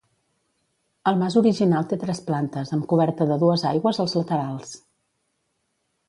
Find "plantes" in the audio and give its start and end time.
2.29-2.71